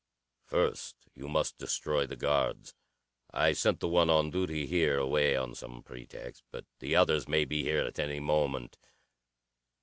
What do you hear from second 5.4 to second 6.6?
some pretext.